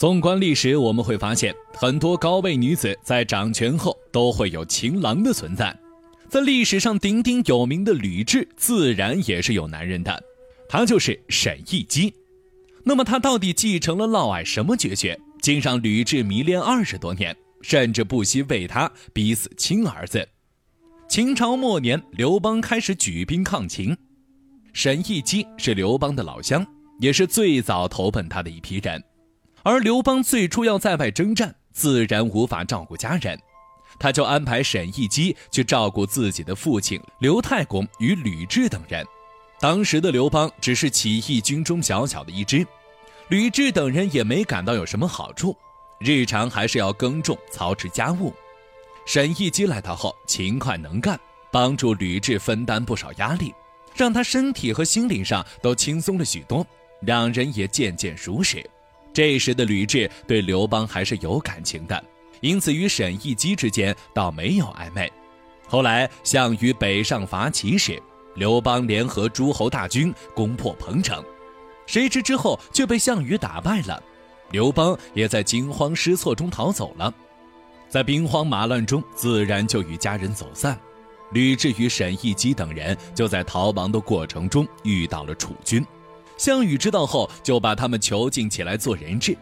[0.00, 5.78] 纵观历史，我们会发现，很多高位女子在掌权后都会有情郎的存在。
[6.26, 10.18] 在历史上鼎鼎有名的吕雉，自然也是有男人的，
[10.70, 12.10] 他就是沈亦基。
[12.82, 20.26] 那么他到底继承了嫪毐什么绝学，竟让吕雉迷恋二十多年，甚至不惜为他逼死亲儿子？
[21.10, 23.94] 秦朝末年，刘邦开始举兵抗秦，
[24.72, 26.66] 沈亦基是刘邦的老乡，
[27.00, 29.04] 也是最早投奔他的一批人。
[29.62, 33.38] 而刘邦最初要在外征战，自然无法照顾家人，
[33.98, 39.04] 他就安排沈亦基去照顾自己的父亲刘太公与吕雉等人。
[39.60, 42.66] 当时的刘邦只是起义军中小小的一支，
[43.28, 45.54] 吕雉等人也没感到有什么好处，
[45.98, 48.32] 日常还是要耕种、操持家务。
[49.04, 51.20] 沈亦基来到后勤快能干，
[51.52, 53.52] 帮助吕雉分担不少压力，
[53.94, 56.66] 让他身体和心灵上都轻松了许多，
[57.02, 58.64] 两人也渐渐熟识。
[59.12, 62.04] 这时的吕雉对刘邦还是有感情的，
[62.40, 65.10] 因此与沈亦基之间倒没有暧昧。
[65.66, 68.00] 后来项羽北上伐齐时，
[68.34, 71.22] 刘邦联合诸侯大军攻破彭城，
[71.86, 74.02] 谁知之后却被项羽打败了，
[74.50, 77.12] 刘邦也在惊慌失措中逃走了，
[77.88, 80.78] 在兵荒马乱中，自然就与家人走散。
[81.32, 85.84] 吕雉与沈亦基等人就在逃亡的过程中遇到了楚军。
[86.40, 89.36] 项羽知道后，就把他们囚禁起来做人质。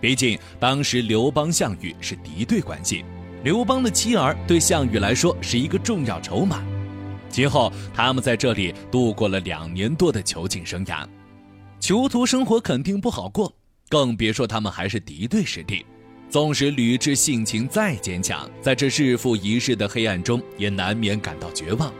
[0.00, 3.04] 毕竟当时刘邦、项羽是敌对关系，
[3.42, 6.62] 刘邦的妻儿对项羽来说是一个重要筹码。
[7.28, 11.04] 今后他们在这里度过了两年多的囚禁生涯，
[11.80, 13.52] 囚徒生活肯定不好过，
[13.88, 15.84] 更别说他们还是敌对势力。
[16.30, 21.92] 纵使吕雉性情再坚强，在这日复一日的黑暗中，也难免感到绝望。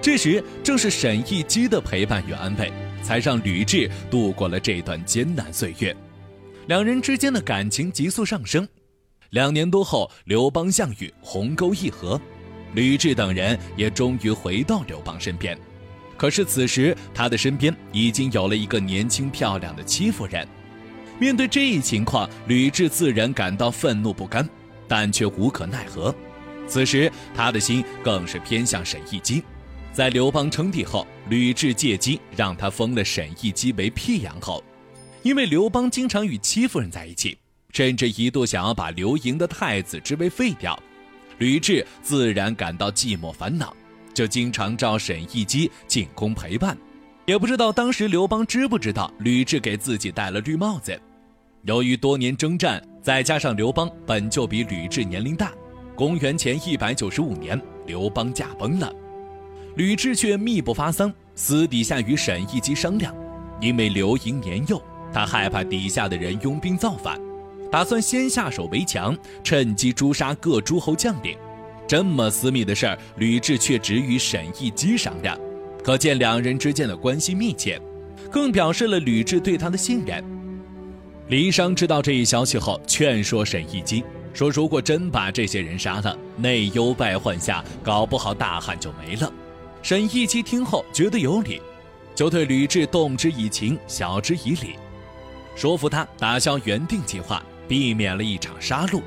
[0.00, 2.72] 这时正是沈亦基的陪伴与安慰。
[3.06, 5.96] 才让吕雉度过了这段艰难岁月，
[6.66, 8.66] 两人之间的感情急速上升。
[9.30, 12.20] 两年多后，刘邦、项羽鸿沟一合，
[12.74, 15.56] 吕雉等人也终于回到刘邦身边。
[16.16, 20.44] 可是此时，他的身边已经有了一个年轻漂亮的戚夫人。
[21.20, 24.48] 面对这一情况，吕雉自然感到愤怒不甘，
[24.88, 26.12] 但却无可奈何。
[26.66, 29.44] 此时，他的心更是偏向沈亦基。
[29.96, 34.62] 在刘邦称帝后，吕雉借机让他封了沈亦基为辟阳侯，
[35.22, 37.38] 因为刘邦经常与戚夫人在一起，
[37.72, 40.78] 甚至一度想要把刘盈的太子之位废掉。
[41.38, 43.74] 吕雉自然感到寂寞烦恼，
[44.12, 46.76] 就经常召沈亦基进宫陪伴。
[47.24, 51.00] 也不知道当时刘邦知不知道吕雉给自己戴了绿帽子。
[51.62, 55.54] 由于多年征战，再加上刘邦本就比吕雉年龄大，
[55.94, 58.92] 公元前一百九十五年，刘邦驾崩了。
[59.76, 63.14] 吕雉却秘不发丧，私底下与沈亦基商量，
[63.60, 64.82] 因为刘盈年幼，
[65.12, 67.20] 他害怕底下的人拥兵造反，
[67.70, 71.36] 打算先下手为强，趁机诛杀各诸侯将领。
[71.86, 75.38] 这么私密的事儿，吕雉却只与沈亦基商量，
[75.84, 77.78] 可见两人之间的关系密切，
[78.30, 80.24] 更表示了吕雉对他的信任。
[81.28, 89.30] 李商知道这一消息后，劝说沈亦基说：“如果真把这些人杀了，内忧外患下，搞不好大汉就没了。”
[89.86, 91.62] 沈亦基听后觉得有理，
[92.12, 94.74] 就对吕雉动之以情，晓之以理，
[95.54, 99.00] 说服他打消原定计划，避免了一场杀戮。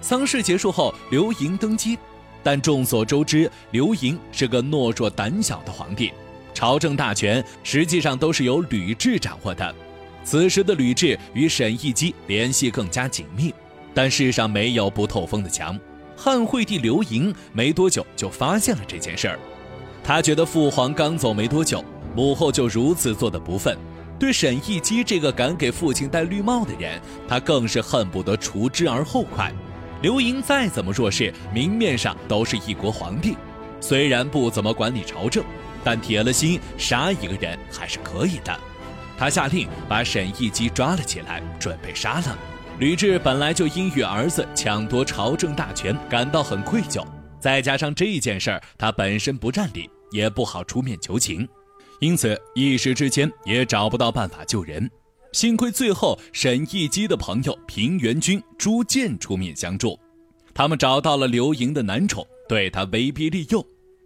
[0.00, 1.98] 丧事结束后，刘盈登基，
[2.42, 6.10] 但众所周知，刘盈是个懦弱胆小的皇帝，
[6.54, 9.74] 朝政大权实际上都是由吕雉掌握的。
[10.24, 13.52] 此时的吕雉与沈亦基联系更加紧密，
[13.92, 15.78] 但世上没有不透风的墙。
[16.16, 19.38] 汉惠帝刘盈没多久就发现了这件事儿。
[20.06, 21.84] 他觉得父皇刚走没多久，
[22.14, 23.76] 母后就如此做的不忿，
[24.20, 29.52] 对沈亦基这个敢给父亲戴绿帽的人，他更是恨不得除之而后快。
[30.02, 33.36] 刘盈再怎么弱势，明面上都是一国皇帝，
[33.80, 35.42] 虽然不怎么管理朝政，
[35.82, 38.56] 但铁了心杀一个人还是可以的。
[39.18, 42.38] 他下令把沈亦基抓了起来，准备杀了。
[42.78, 47.04] 吕雉本来就因与儿子抢夺朝政大权感到很愧疚，
[47.40, 49.90] 再加上这件事儿，他本身不占理。
[50.10, 51.48] 也不好出面求情，
[52.00, 54.90] 因此一时之间也找不到办法救人。
[55.32, 59.98] 幸亏最后沈义基的朋友平原君朱建出面相助，
[60.54, 63.62] 他们找到了刘盈的男宠，对他威逼利诱，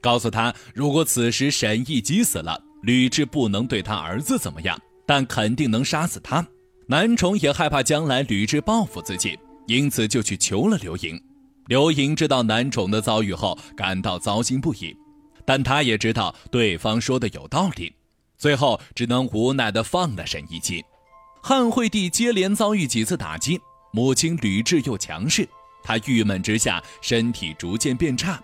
[0.00, 6.44] 告诉他如果此时沈义基死了，吕雉不能对他儿子怎么样，但肯定能杀死他。
[6.88, 11.20] 男宠也害怕将来吕雉报复自己，因此就去求了刘盈。
[11.66, 14.96] 刘盈知道男宠的遭遇后，感到糟心不已。
[15.44, 17.94] 但他也知道对方说的有道理，
[18.38, 20.84] 最后只能无奈地放了沈一基。
[21.42, 23.60] 汉惠帝接连遭遇几次打击，
[23.92, 25.48] 母亲吕雉又强势，
[25.82, 28.40] 他郁闷之下，身体逐渐变差。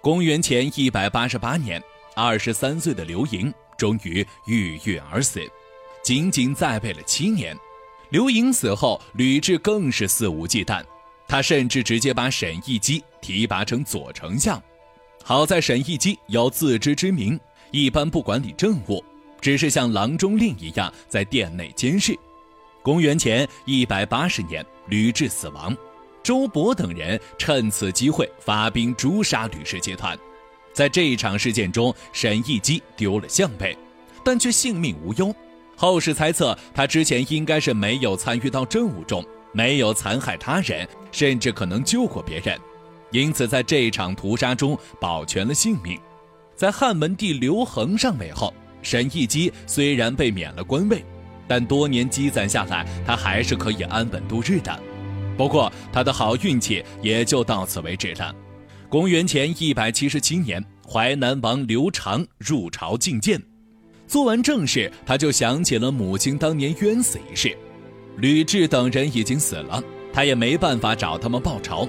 [0.00, 1.82] 公元前一百八十八年，
[2.14, 5.40] 二十三岁的刘盈终于郁郁而死，
[6.02, 7.54] 仅仅在位了七年。
[8.10, 10.82] 刘盈死后，吕雉更是肆无忌惮，
[11.26, 14.62] 他甚至直接把沈亦基提拔成左丞相。
[15.28, 17.38] 好在沈亦基有自知之明，
[17.70, 19.04] 一般不管理政务，
[19.42, 22.18] 只是像郎中令一样在殿内监视。
[22.82, 25.76] 公元前一百八十年，吕雉死亡，
[26.22, 30.18] 周勃等人趁此机会发兵诛杀吕氏集团。
[30.72, 33.76] 在这一场事件中，沈亦基丢了项背，
[34.24, 35.30] 但却性命无忧。
[35.76, 39.22] 后世猜测，他之前应该是没有参与到政务中，
[39.52, 42.58] 没有残害他人，甚至可能救过别人。
[43.10, 45.98] 因此，在这场屠杀中保全了性命。
[46.54, 48.52] 在汉文帝刘恒上位后，
[48.82, 51.04] 沈亦基虽然被免了官位，
[51.46, 54.78] 但多年积攒下来，他还是可以安稳度日的。
[55.36, 58.34] 不过，他的好运气也就到此为止了。
[58.88, 63.40] 公元前一百七十七年，淮南王刘长入朝觐见，
[64.06, 67.56] 做完正事，他就想起了母亲当年冤死一事。
[68.16, 69.80] 吕雉等人已经死了，
[70.12, 71.88] 他也没办法找他们报仇。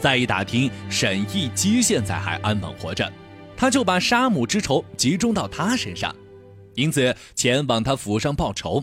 [0.00, 3.12] 再一打听，沈亦基现在还安稳活着，
[3.56, 6.14] 他就把杀母之仇集中到他身上，
[6.74, 8.82] 因此前往他府上报仇。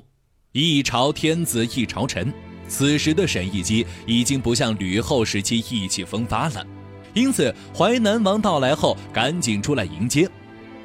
[0.52, 2.31] 一朝天子一朝臣，
[2.68, 6.66] 此时的沈亦基已经不像吕后时期意气风发了，
[7.14, 10.30] 因此淮南王到来后赶紧出来迎接。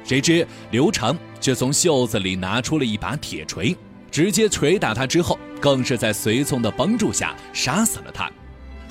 [0.03, 3.75] 谁知刘长却从袖子里拿出了一把铁锤，
[4.11, 8.29] 直接捶打他，之后更是在随从的帮助下杀死了他。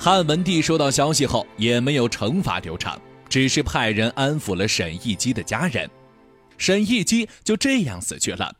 [0.03, 5.89] 汉文帝收到消息后，也没有惩罚刘长，只是派人安抚了沈亦基的家人。
[6.57, 8.53] 沈亦基就这样死去了。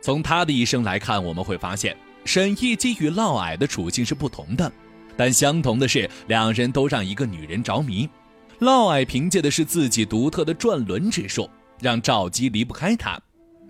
[0.00, 4.70] 从他的一生来看，我们会发现沈亦基与嫪毐的处境是不同的，
[5.16, 8.08] 但相同的是，两人都让一个女人着迷。
[8.60, 11.50] 嫪毐凭借的是自己独特的转轮之术，
[11.80, 13.18] 让赵姬离不开他；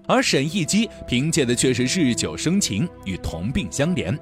[0.06, 4.14] 而沈亦基凭借的却是日久生情与同病相怜。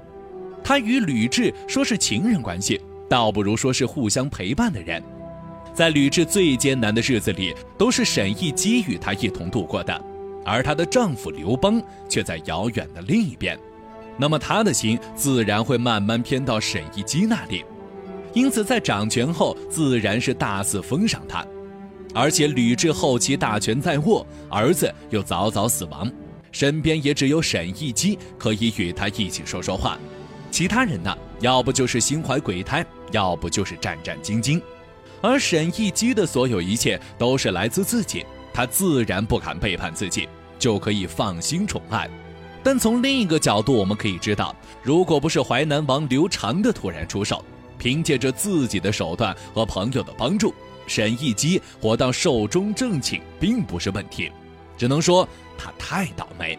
[0.63, 2.79] 他与吕雉说是情人关系。
[3.13, 4.99] 倒不如说是互相陪伴的人，
[5.71, 10.03] 在吕雉最艰难的日子里，都是沈亦基与她一同度过的，
[10.43, 11.79] 而她的丈夫刘邦
[12.09, 13.55] 却在遥远的另一边，
[14.17, 17.63] 那么她的心自然会慢慢偏到沈亦基那里，
[18.33, 21.45] 因此在掌权后，自然是大肆封赏他，
[22.15, 26.11] 而且吕雉后期大权在握，儿子又早早死亡，
[26.51, 29.99] 身边也只有沈亦基可以与他一起说说话，
[30.49, 32.83] 其他人呢，要不就是心怀鬼胎。
[33.13, 34.61] 要不就是战战兢兢，
[35.21, 40.27] 而沈亦基的所有一切都是来自自己，他自然不敢背叛自己，
[40.59, 42.09] 就可以放心宠爱。
[42.61, 47.43] 但从另一个角度，我们可以知道，如果不是淮南王刘长的突然出手，
[47.77, 50.53] 凭借着自己的手段和朋友的帮助，
[50.87, 54.31] 沈亦基活到寿终正寝并不是问题，
[54.77, 55.27] 只能说
[55.57, 56.57] 他太倒霉。